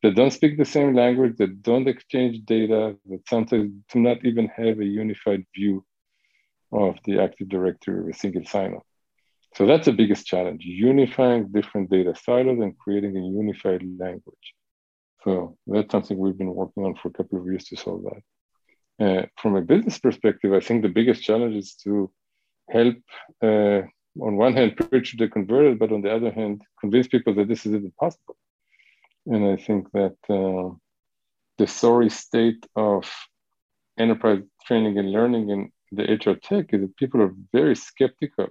that 0.03 0.13
don't 0.13 0.37
speak 0.39 0.59
the 0.59 0.73
same 0.77 0.93
language, 0.93 1.37
that 1.37 1.63
don't 1.63 1.87
exchange 1.87 2.45
data, 2.45 2.95
that 3.09 3.27
sometimes 3.27 3.71
do 3.91 3.99
not 3.99 4.23
even 4.23 4.45
have 4.49 4.79
a 4.79 4.85
unified 4.85 5.43
view 5.55 5.83
of 6.71 6.93
the 7.05 7.19
Active 7.19 7.49
Directory 7.49 7.99
of 8.01 8.07
a 8.09 8.13
single 8.13 8.45
sign-on. 8.45 8.85
So 9.55 9.65
that's 9.65 9.87
the 9.87 9.99
biggest 10.01 10.27
challenge, 10.27 10.61
unifying 10.63 11.47
different 11.47 11.89
data 11.89 12.13
silos 12.25 12.59
and 12.59 12.77
creating 12.77 13.17
a 13.17 13.25
unified 13.43 13.81
language. 13.97 14.53
So 15.25 15.57
that's 15.65 15.91
something 15.91 16.17
we've 16.17 16.37
been 16.37 16.53
working 16.53 16.85
on 16.85 16.95
for 16.95 17.07
a 17.07 17.11
couple 17.11 17.39
of 17.39 17.47
years 17.47 17.65
to 17.65 17.75
solve 17.75 18.03
that. 18.03 18.23
Uh, 19.05 19.25
from 19.41 19.55
a 19.55 19.61
business 19.61 19.97
perspective, 19.97 20.53
I 20.53 20.59
think 20.59 20.83
the 20.83 20.97
biggest 20.99 21.23
challenge 21.23 21.55
is 21.55 21.73
to 21.83 22.11
help, 22.69 22.97
uh, 23.43 23.81
on 24.21 24.37
one 24.37 24.53
hand, 24.53 24.77
preach 24.77 25.15
the 25.17 25.27
converted, 25.27 25.79
but 25.79 25.91
on 25.91 26.01
the 26.01 26.13
other 26.15 26.31
hand, 26.31 26.61
convince 26.79 27.07
people 27.07 27.33
that 27.35 27.47
this 27.47 27.65
is 27.65 27.73
even 27.73 27.91
possible. 27.99 28.37
And 29.25 29.45
I 29.47 29.55
think 29.57 29.91
that 29.93 30.15
uh, 30.29 30.75
the 31.57 31.67
sorry 31.67 32.11
state 32.11 32.63
of 32.75 33.11
enterprise 33.97 34.43
training 34.67 34.99
and 34.99 35.11
learning 35.11 35.49
in 35.49 35.71
the 35.91 36.03
HR 36.03 36.35
tech 36.35 36.71
is 36.71 36.81
that 36.81 36.97
people 36.97 37.21
are 37.21 37.33
very 37.51 37.75
skeptical 37.75 38.49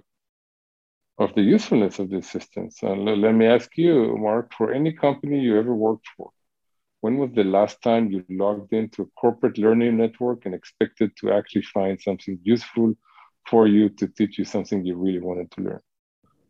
of 1.17 1.33
the 1.35 1.41
usefulness 1.41 1.99
of 1.99 2.09
these 2.09 2.29
systems. 2.29 2.79
Uh, 2.83 2.89
let 2.89 3.33
me 3.33 3.45
ask 3.45 3.77
you, 3.77 4.17
Mark, 4.17 4.53
for 4.53 4.73
any 4.73 4.91
company 4.91 5.39
you 5.39 5.57
ever 5.57 5.73
worked 5.73 6.07
for, 6.17 6.31
when 7.05 7.17
was 7.17 7.31
the 7.35 7.43
last 7.57 7.75
time 7.83 8.03
you 8.11 8.19
logged 8.43 8.73
into 8.73 9.03
a 9.03 9.11
corporate 9.21 9.57
learning 9.59 9.95
network 10.03 10.39
and 10.45 10.55
expected 10.55 11.09
to 11.19 11.31
actually 11.37 11.67
find 11.77 12.01
something 12.01 12.39
useful 12.43 12.95
for 13.49 13.67
you 13.67 13.89
to 13.99 14.07
teach 14.17 14.39
you 14.39 14.45
something 14.45 14.83
you 14.83 14.95
really 15.05 15.23
wanted 15.29 15.49
to 15.51 15.61
learn? 15.61 15.83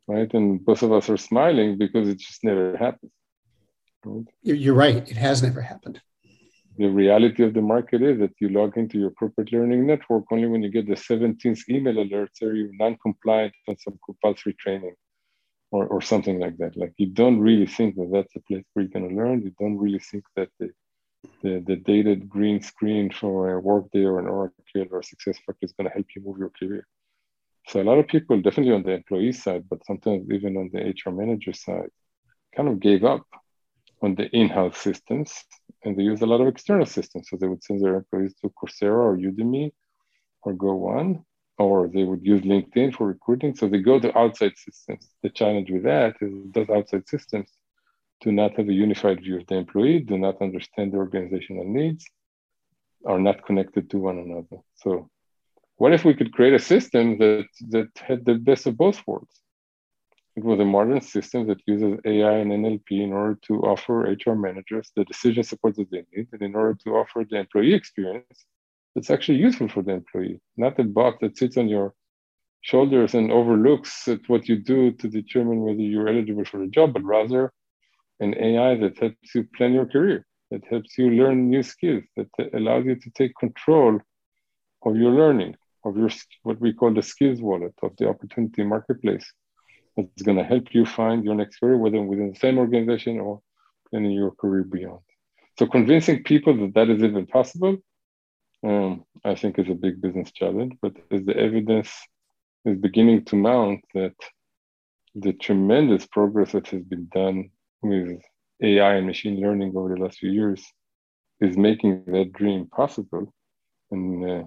Right. 0.07 0.31
And 0.33 0.63
both 0.63 0.81
of 0.81 0.91
us 0.97 1.09
are 1.09 1.17
smiling 1.17 1.77
because 1.77 2.07
it 2.07 2.19
just 2.27 2.41
never 2.49 2.77
happens. 2.77 3.11
Right? 4.05 4.27
You're 4.43 4.79
right. 4.87 5.03
It 5.13 5.17
has 5.17 5.43
never 5.43 5.61
happened 5.61 5.99
the 6.77 6.89
reality 6.89 7.41
of 7.43 7.53
the 7.53 7.61
market 7.61 8.01
is 8.01 8.19
that 8.19 8.33
you 8.41 8.49
log 8.49 8.77
into 8.77 8.97
your 8.99 9.11
corporate 9.11 9.51
learning 9.53 9.87
network 9.87 10.25
only 10.31 10.47
when 10.47 10.61
you 10.61 10.69
get 10.69 10.87
the 10.87 10.93
17th 11.09 11.61
email 11.69 11.99
alert 11.99 12.31
or 12.41 12.53
you're 12.53 12.75
non-compliant 12.83 13.53
on 13.69 13.77
some 13.77 13.97
compulsory 14.05 14.53
training 14.59 14.93
or, 15.75 15.85
or 15.87 16.01
something 16.01 16.39
like 16.39 16.57
that. 16.57 16.77
Like 16.77 16.93
you 16.97 17.07
don't 17.21 17.39
really 17.39 17.69
think 17.77 17.95
that 17.95 18.09
that's 18.13 18.35
a 18.35 18.39
place 18.47 18.65
where 18.71 18.83
you're 18.83 18.95
going 18.97 19.09
to 19.09 19.15
learn. 19.21 19.41
You 19.41 19.53
don't 19.59 19.77
really 19.77 20.03
think 20.09 20.23
that 20.37 20.49
the, 20.59 20.69
the, 21.43 21.53
the 21.69 21.75
dated 21.75 22.29
green 22.29 22.61
screen 22.61 23.11
for 23.11 23.35
a 23.51 23.59
Workday 23.59 24.05
or 24.05 24.19
an 24.19 24.27
Oracle 24.27 24.63
or 24.91 24.99
a 24.99 25.07
SuccessFactors 25.09 25.67
is 25.67 25.73
going 25.73 25.87
to 25.89 25.95
help 25.97 26.07
you 26.15 26.21
move 26.25 26.37
your 26.37 26.53
career. 26.57 26.87
So 27.67 27.81
a 27.81 27.87
lot 27.89 27.97
of 27.97 28.07
people, 28.07 28.41
definitely 28.41 28.73
on 28.73 28.83
the 28.83 28.91
employee 28.91 29.33
side, 29.33 29.63
but 29.69 29.85
sometimes 29.85 30.21
even 30.31 30.55
on 30.55 30.69
the 30.71 30.81
HR 30.93 31.11
manager 31.11 31.53
side, 31.53 31.91
kind 32.55 32.69
of 32.69 32.79
gave 32.79 33.03
up 33.03 33.25
on 34.01 34.15
the 34.15 34.27
in-house 34.39 34.77
systems 34.77 35.29
and 35.83 35.97
they 35.97 36.03
use 36.03 36.21
a 36.21 36.31
lot 36.31 36.41
of 36.41 36.47
external 36.47 36.85
systems. 36.85 37.27
So 37.29 37.35
they 37.35 37.47
would 37.47 37.63
send 37.63 37.83
their 37.83 37.95
employees 37.95 38.33
to 38.41 38.51
Coursera 38.57 39.03
or 39.09 39.17
Udemy 39.17 39.71
or 40.43 40.53
Go1, 40.53 41.23
or 41.57 41.87
they 41.87 42.03
would 42.03 42.25
use 42.25 42.41
LinkedIn 42.41 42.95
for 42.95 43.07
recruiting. 43.07 43.55
So 43.55 43.67
they 43.67 43.79
go 43.79 43.99
to 43.99 44.17
outside 44.17 44.53
systems. 44.57 45.09
The 45.23 45.29
challenge 45.29 45.71
with 45.71 45.83
that 45.83 46.15
is 46.21 46.33
those 46.51 46.69
outside 46.69 47.07
systems 47.07 47.49
do 48.21 48.31
not 48.31 48.55
have 48.57 48.69
a 48.69 48.73
unified 48.73 49.21
view 49.21 49.37
of 49.39 49.47
the 49.47 49.55
employee, 49.55 49.99
do 49.99 50.17
not 50.17 50.41
understand 50.41 50.91
the 50.91 50.97
organizational 50.97 51.65
needs, 51.65 52.05
are 53.05 53.19
not 53.19 53.45
connected 53.45 53.89
to 53.89 53.97
one 53.97 54.17
another. 54.17 54.61
So 54.75 55.09
what 55.77 55.93
if 55.93 56.05
we 56.05 56.13
could 56.13 56.33
create 56.33 56.53
a 56.53 56.59
system 56.59 57.17
that 57.19 57.47
that 57.69 57.89
had 57.97 58.25
the 58.25 58.35
best 58.35 58.65
of 58.65 58.77
both 58.77 59.01
worlds? 59.05 59.41
It 60.35 60.43
was 60.43 60.59
a 60.59 60.65
modern 60.65 61.01
system 61.01 61.47
that 61.47 61.61
uses 61.65 61.99
AI 62.03 62.37
and 62.39 62.51
NLP 62.51 62.91
in 62.91 63.13
order 63.13 63.37
to 63.47 63.61
offer 63.61 64.01
HR 64.01 64.35
managers 64.35 64.91
the 64.95 65.05
decision 65.05 65.43
support 65.43 65.75
that 65.77 65.89
they 65.91 66.03
need, 66.13 66.27
and 66.33 66.41
in 66.41 66.55
order 66.55 66.77
to 66.83 66.95
offer 66.95 67.23
the 67.29 67.37
employee 67.37 67.73
experience 67.73 68.45
that's 68.95 69.11
actually 69.11 69.37
useful 69.37 69.67
for 69.67 69.83
the 69.83 69.91
employee, 69.91 70.39
not 70.57 70.79
a 70.79 70.83
bot 70.83 71.19
that 71.19 71.37
sits 71.37 71.57
on 71.57 71.67
your 71.67 71.93
shoulders 72.61 73.13
and 73.13 73.31
overlooks 73.31 74.07
at 74.07 74.21
what 74.27 74.47
you 74.47 74.55
do 74.55 74.91
to 74.93 75.07
determine 75.07 75.59
whether 75.61 75.81
you're 75.81 76.07
eligible 76.07 76.45
for 76.45 76.63
a 76.63 76.67
job, 76.67 76.93
but 76.93 77.03
rather 77.03 77.51
an 78.19 78.33
AI 78.35 78.75
that 78.77 78.97
helps 78.97 79.35
you 79.35 79.43
plan 79.55 79.73
your 79.73 79.85
career, 79.85 80.25
that 80.51 80.63
helps 80.69 80.97
you 80.97 81.11
learn 81.11 81.49
new 81.49 81.61
skills, 81.61 82.03
that 82.15 82.29
allows 82.53 82.85
you 82.85 82.95
to 82.95 83.09
take 83.11 83.33
control 83.39 83.99
of 84.83 84.95
your 84.95 85.11
learning, 85.11 85.55
of 85.83 85.97
your 85.97 86.09
what 86.43 86.59
we 86.59 86.73
call 86.73 86.93
the 86.93 87.01
skills 87.01 87.41
wallet 87.41 87.73
of 87.83 87.95
the 87.97 88.07
opportunity 88.07 88.63
marketplace 88.63 89.31
it's 89.97 90.23
going 90.23 90.37
to 90.37 90.43
help 90.43 90.73
you 90.73 90.85
find 90.85 91.23
your 91.23 91.35
next 91.35 91.59
career, 91.59 91.77
whether 91.77 92.01
within 92.01 92.29
the 92.29 92.39
same 92.39 92.57
organization 92.57 93.19
or 93.19 93.41
planning 93.89 94.11
your 94.11 94.31
career 94.31 94.63
beyond. 94.63 94.99
So 95.57 95.67
convincing 95.67 96.23
people 96.23 96.57
that 96.57 96.73
that 96.73 96.89
is 96.89 97.01
even 97.01 97.25
possible, 97.27 97.77
um, 98.65 99.05
I 99.23 99.35
think 99.35 99.57
is 99.57 99.69
a 99.69 99.75
big 99.85 100.01
business 100.01 100.31
challenge. 100.31 100.73
But 100.81 100.93
as 101.11 101.23
the 101.25 101.37
evidence 101.37 101.91
is 102.65 102.77
beginning 102.77 103.25
to 103.25 103.35
mount 103.35 103.81
that 103.93 104.15
the 105.13 105.33
tremendous 105.33 106.05
progress 106.07 106.51
that 106.53 106.67
has 106.67 106.83
been 106.83 107.07
done 107.13 107.51
with 107.81 108.21
AI 108.61 108.95
and 108.95 109.07
machine 109.07 109.39
learning 109.39 109.73
over 109.75 109.89
the 109.89 110.01
last 110.01 110.17
few 110.17 110.31
years 110.31 110.61
is 111.39 111.57
making 111.57 112.03
that 112.07 112.33
dream 112.33 112.67
possible 112.67 113.33
and 113.91 114.29
uh, 114.29 114.43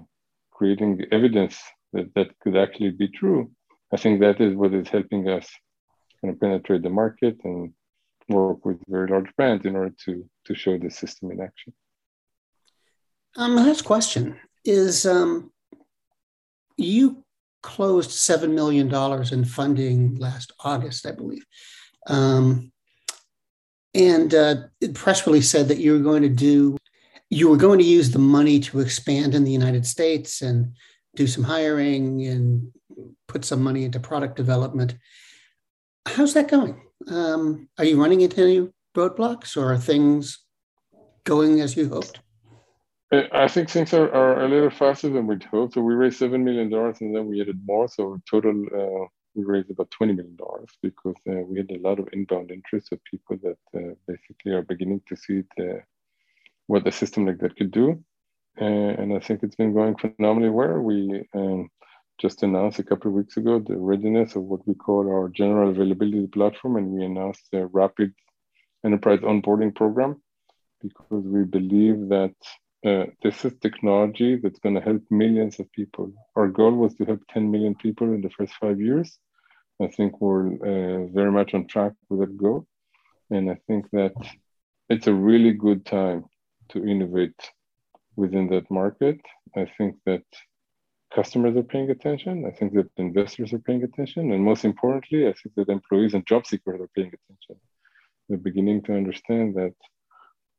creating 0.51 1.01
evidence 1.13 1.57
that 1.93 2.13
that 2.15 2.29
could 2.41 2.57
actually 2.57 2.91
be 2.91 3.09
true 3.09 3.51
I 3.93 3.97
think 3.97 4.21
that 4.21 4.41
is 4.41 4.55
what 4.55 4.75
is 4.75 4.89
helping 4.89 5.29
us 5.29 5.49
kind 6.21 6.35
of 6.35 6.41
penetrate 6.41 6.83
the 6.83 6.91
market 6.91 7.39
and 7.45 7.73
work 8.29 8.65
with 8.65 8.79
very 8.87 9.09
large 9.09 9.35
brands 9.37 9.65
in 9.65 9.77
order 9.77 9.95
to 10.05 10.29
to 10.45 10.55
show 10.55 10.77
the 10.79 10.91
system 10.91 11.31
in 11.31 11.41
action. 11.41 11.73
Um, 13.39 13.55
last 13.55 13.83
question 13.83 14.37
is 14.65 15.07
um, 15.07 15.53
you 16.77 17.23
closed 17.63 18.11
seven 18.11 18.53
million 18.53 18.89
dollars 18.89 19.31
in 19.31 19.45
funding 19.45 20.17
last 20.17 20.51
August, 20.65 21.07
I 21.07 21.13
believe, 21.13 21.47
um, 22.09 22.73
and 23.95 24.35
uh, 24.35 24.57
the 24.81 24.89
press 24.89 25.25
release 25.25 25.49
said 25.49 25.69
that 25.69 25.79
you 25.79 25.93
were 25.93 26.01
going 26.01 26.23
to 26.23 26.29
do 26.29 26.77
you 27.31 27.49
were 27.49 27.57
going 27.57 27.79
to 27.79 27.85
use 27.85 28.11
the 28.11 28.19
money 28.19 28.59
to 28.59 28.81
expand 28.81 29.37
in 29.37 29.45
the 29.45 29.53
United 29.53 29.87
States 29.87 30.43
and 30.43 30.75
do 31.15 31.29
some 31.29 31.45
hiring 31.45 32.27
and 32.27 32.73
put 33.29 33.45
some 33.45 33.63
money 33.63 33.85
into 33.85 34.01
product 34.01 34.35
development. 34.35 34.97
How's 36.07 36.35
that 36.35 36.49
going? 36.49 36.81
Um, 37.07 37.69
are 37.79 37.85
you 37.85 38.01
running 38.01 38.23
into 38.23 38.43
any 38.43 38.69
roadblocks 38.97 39.57
or 39.57 39.73
are 39.73 39.79
things 39.79 40.39
going 41.25 41.61
as 41.61 41.77
you 41.77 41.89
hoped? 41.89 42.21
I 43.11 43.49
think 43.49 43.71
things 43.71 43.95
are, 43.95 44.13
are 44.13 44.45
a 44.45 44.49
little 44.49 44.71
faster 44.71 45.09
than 45.09 45.27
we'd 45.27 45.43
hoped. 45.45 45.75
So 45.75 45.81
we 45.81 45.95
raised 45.95 46.21
$7 46.21 46.43
million 46.43 46.73
and 46.73 47.17
then 47.17 47.27
we 47.27 47.41
added 47.41 47.61
more. 47.67 47.89
So 47.89 48.21
total, 48.31 48.67
uh, 48.75 49.07
we 49.35 49.45
raised 49.45 49.71
about 49.71 49.91
$20 49.91 50.17
million 50.17 50.37
because 50.83 51.17
uh, 51.29 51.41
we 51.47 51.59
had 51.59 51.71
a 51.71 51.79
lot 51.79 51.99
of 51.99 52.09
inbound 52.13 52.51
interest 52.51 52.93
of 52.93 53.03
people 53.05 53.39
that 53.43 53.59
uh, 53.75 53.95
basically 54.07 54.53
are 54.53 54.63
beginning 54.63 55.01
to 55.09 55.17
see 55.17 55.43
the, 55.57 55.81
what 56.67 56.87
a 56.87 56.93
system 56.93 57.25
like 57.27 57.39
that 57.39 57.57
could 57.57 57.71
do. 57.71 58.03
and 58.59 59.15
I 59.15 59.21
think 59.21 59.43
it's 59.43 59.57
been 59.57 59.73
going 59.73 59.97
phenomenally 59.97 60.51
well. 60.51 60.79
We 60.79 61.27
um, 61.35 61.71
just 62.19 62.43
announced 62.43 62.79
a 62.79 62.85
couple 62.85 63.09
of 63.09 63.15
weeks 63.15 63.39
ago 63.39 63.59
the 63.59 63.77
readiness 63.77 64.37
of 64.37 64.43
what 64.43 64.67
we 64.67 64.75
call 64.75 65.09
our 65.09 65.29
general 65.29 65.71
availability 65.71 66.27
platform, 66.27 66.77
and 66.77 66.89
we 66.89 67.05
announced 67.05 67.49
a 67.55 67.67
rapid 67.67 68.13
enterprise 68.85 69.21
onboarding 69.21 69.75
program 69.75 70.21
because 70.83 71.25
we 71.25 71.45
believe 71.45 72.09
that 72.09 72.35
uh, 72.85 73.07
this 73.23 73.45
is 73.45 73.55
technology 73.61 74.37
that's 74.37 74.61
going 74.61 74.75
to 74.75 74.81
help 74.81 75.03
millions 75.11 75.59
of 75.59 75.71
people. 75.73 76.13
Our 76.37 76.49
goal 76.49 76.73
was 76.73 76.95
to 76.97 77.05
help 77.05 77.21
10 77.31 77.51
million 77.51 77.75
people 77.75 78.13
in 78.13 78.21
the 78.21 78.31
first 78.31 78.53
five 78.55 78.81
years. 78.81 79.19
I 79.81 79.89
think 79.89 80.21
we're 80.21 80.55
uh, 80.55 81.07
very 81.13 81.33
much 81.33 81.55
on 81.55 81.67
track 81.67 81.93
with 82.09 82.21
that 82.21 82.37
goal. 82.37 82.67
And 83.31 83.51
I 83.51 83.59
think 83.67 83.91
that 83.93 84.15
it's 84.89 85.07
a 85.07 85.13
really 85.13 85.53
good 85.53 85.85
time 85.85 86.25
to 86.71 86.87
innovate 86.87 87.41
within 88.17 88.49
that 88.49 88.71
market. 88.71 89.21
I 89.57 89.67
think 89.77 89.97
that 90.07 90.25
customers 91.15 91.57
are 91.57 91.63
paying 91.63 91.91
attention. 91.91 92.45
I 92.47 92.51
think 92.51 92.75
that 92.75 92.91
investors 92.97 93.53
are 93.53 93.59
paying 93.59 93.83
attention. 93.85 94.33
And 94.33 94.45
most 94.45 94.65
importantly, 94.65 95.27
I 95.27 95.33
think 95.33 95.55
that 95.57 95.69
employees 95.69 96.15
and 96.15 96.27
job 96.27 96.47
seekers 96.47 96.81
are 96.81 96.91
paying 96.95 97.09
attention. 97.09 97.57
They're 98.29 98.39
beginning 98.39 98.83
to 98.83 98.95
understand 98.95 99.55
that 99.55 99.75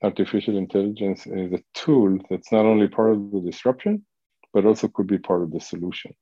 artificial 0.03 0.57
intelligence 0.57 1.27
is 1.27 1.51
a 1.53 1.63
tool 1.73 2.17
that's 2.29 2.51
not 2.51 2.65
only 2.65 2.87
part 2.87 3.11
of 3.11 3.31
the 3.31 3.41
disruption, 3.41 4.05
but 4.53 4.65
also 4.65 4.87
could 4.87 5.07
be 5.07 5.17
part 5.17 5.43
of 5.43 5.51
the 5.51 5.59
solution. 5.59 6.13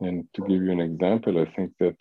And 0.00 0.26
to 0.34 0.42
give 0.42 0.62
you 0.62 0.72
an 0.72 0.80
example, 0.80 1.38
I 1.38 1.44
think 1.44 1.72
that 1.80 1.96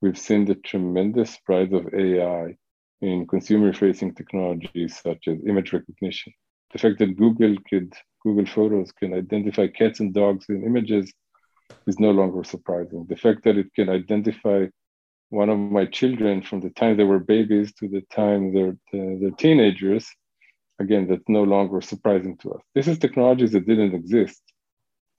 we've 0.00 0.18
seen 0.18 0.44
the 0.44 0.56
tremendous 0.56 1.38
rise 1.48 1.72
of 1.72 1.94
AI 1.94 2.56
in 3.00 3.26
consumer 3.26 3.72
facing 3.72 4.14
technologies 4.14 5.00
such 5.00 5.28
as 5.28 5.38
image 5.46 5.72
recognition, 5.72 6.32
The 6.72 6.78
fact 6.78 6.98
that 6.98 7.16
Google 7.16 7.56
could 7.68 7.92
Google 8.22 8.46
Photos 8.46 8.92
can 8.92 9.14
identify 9.14 9.66
cats 9.68 10.00
and 10.00 10.12
dogs 10.12 10.46
in 10.50 10.62
images 10.64 11.10
is 11.86 11.98
no 11.98 12.10
longer 12.10 12.44
surprising. 12.44 13.06
The 13.08 13.16
fact 13.16 13.44
that 13.44 13.56
it 13.56 13.72
can 13.74 13.88
identify 13.88 14.66
one 15.30 15.48
of 15.48 15.58
my 15.58 15.86
children 15.86 16.42
from 16.42 16.60
the 16.60 16.70
time 16.70 16.96
they 16.96 17.04
were 17.04 17.20
babies 17.20 17.72
to 17.74 17.88
the 17.88 18.02
time 18.12 18.52
they're, 18.52 18.76
they're 18.92 19.30
teenagers, 19.30 20.06
again, 20.80 21.06
that's 21.08 21.28
no 21.28 21.42
longer 21.42 21.80
surprising 21.80 22.36
to 22.38 22.54
us. 22.54 22.62
This 22.74 22.88
is 22.88 22.98
technologies 22.98 23.52
that 23.52 23.66
didn't 23.66 23.94
exist 23.94 24.42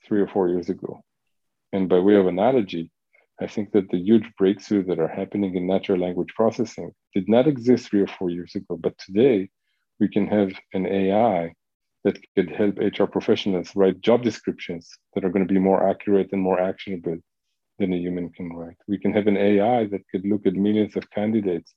three 0.06 0.22
or 0.22 0.28
four 0.28 0.50
years 0.50 0.70
ago. 0.70 1.04
And 1.72 1.88
by 1.88 2.00
way 2.00 2.16
of 2.16 2.28
analogy, 2.28 2.92
I 3.40 3.48
think 3.48 3.72
that 3.72 3.90
the 3.90 3.98
huge 3.98 4.26
breakthroughs 4.40 4.88
that 4.88 5.00
are 5.00 5.08
happening 5.08 5.56
in 5.56 5.68
natural 5.68 6.00
language 6.00 6.34
processing 6.36 6.92
did 7.14 7.30
not 7.30 7.48
exist 7.48 7.88
three 7.88 8.02
or 8.02 8.08
four 8.08 8.30
years 8.30 8.56
ago, 8.56 8.78
but 8.78 8.98
today 8.98 9.50
we 10.00 10.10
can 10.10 10.28
have 10.28 10.52
an 10.74 10.86
AI 10.86 11.54
that 12.04 12.18
could 12.36 12.50
help 12.50 12.78
HR 12.80 13.06
professionals 13.06 13.76
write 13.76 14.02
job 14.02 14.24
descriptions 14.24 14.90
that 15.14 15.24
are 15.24 15.30
going 15.30 15.48
to 15.48 15.54
be 15.54 15.60
more 15.60 15.88
accurate 15.88 16.30
and 16.32 16.42
more 16.42 16.60
actionable 16.60 17.18
than 17.80 17.94
a 17.94 17.98
human 17.98 18.30
can 18.32 18.52
write. 18.54 18.78
We 18.88 18.98
can 18.98 19.14
have 19.14 19.28
an 19.28 19.38
AI 19.38 19.86
that 19.86 20.08
could 20.12 20.26
look 20.26 20.46
at 20.46 20.54
millions 20.54 20.96
of 20.96 21.10
candidates 21.12 21.74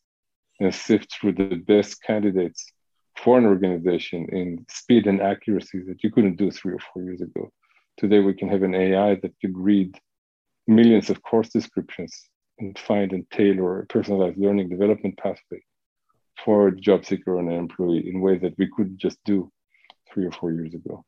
and 0.60 0.74
sift 0.74 1.12
through 1.12 1.32
the 1.32 1.56
best 1.56 2.02
candidates 2.02 2.72
for 3.16 3.38
an 3.38 3.47
organization 3.47 4.28
in 4.30 4.64
speed 4.68 5.06
and 5.06 5.21
accuracy 5.21 5.83
that 5.87 6.02
you 6.02 6.11
couldn't 6.11 6.37
do 6.37 6.50
three 6.50 6.75
or 6.75 6.80
four 6.92 7.02
years 7.02 7.21
ago. 7.21 7.50
Today, 7.97 8.21
we 8.21 8.35
can 8.35 8.49
have 8.49 8.62
an 8.62 8.75
AI 8.75 9.14
that 9.16 9.35
could 9.40 9.56
read 9.56 9.97
millions 10.66 11.11
of 11.11 11.23
course 11.23 11.50
descriptions 11.50 12.28
and 12.59 12.78
find 12.78 13.12
and 13.12 13.28
tailor 13.30 13.80
a 13.80 13.87
personalized 13.87 14.38
learning 14.38 14.68
development 14.68 15.16
pathway 15.18 15.61
for 16.44 16.68
a 16.68 16.76
job 16.76 17.04
seeker 17.04 17.37
or 17.37 17.40
an 17.40 17.50
employee 17.50 18.09
in 18.09 18.21
ways 18.21 18.40
that 18.42 18.56
we 18.59 18.68
could 18.75 18.99
just 18.99 19.18
do 19.25 19.50
three 20.12 20.26
or 20.26 20.33
four 20.33 20.52
years 20.52 20.75
ago. 20.75 21.04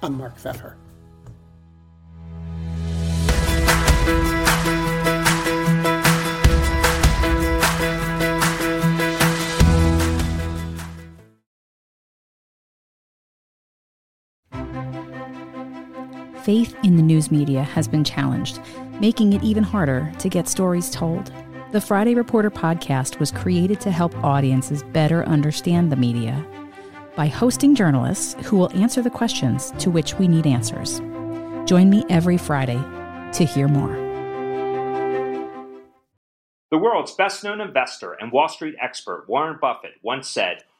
I'm 0.03 0.13
Mark 0.13 0.37
Feffer. 0.37 0.75
Faith 16.43 16.75
in 16.83 16.95
the 16.95 17.03
news 17.03 17.29
media 17.29 17.63
has 17.63 17.87
been 17.87 18.03
challenged, 18.03 18.59
making 19.01 19.33
it 19.33 19.43
even 19.43 19.63
harder 19.63 20.11
to 20.19 20.29
get 20.29 20.47
stories 20.47 20.89
told. 20.89 21.31
The 21.73 21.81
Friday 21.81 22.15
Reporter 22.15 22.49
podcast 22.49 23.19
was 23.19 23.31
created 23.31 23.81
to 23.81 23.91
help 23.91 24.15
audiences 24.23 24.83
better 24.83 25.25
understand 25.25 25.91
the 25.91 25.97
media 25.97 26.45
by 27.17 27.27
hosting 27.27 27.75
journalists 27.75 28.35
who 28.45 28.55
will 28.55 28.71
answer 28.71 29.01
the 29.01 29.09
questions 29.09 29.71
to 29.79 29.89
which 29.89 30.13
we 30.19 30.27
need 30.27 30.47
answers. 30.47 30.99
Join 31.67 31.89
me 31.89 32.05
every 32.09 32.37
Friday 32.37 32.81
to 33.33 33.43
hear 33.43 33.67
more. 33.67 34.07
The 36.69 36.77
world's 36.77 37.13
best 37.13 37.43
known 37.43 37.59
investor 37.59 38.13
and 38.13 38.31
Wall 38.31 38.47
Street 38.47 38.75
expert, 38.81 39.25
Warren 39.27 39.57
Buffett, 39.59 39.95
once 40.01 40.29
said 40.29 40.63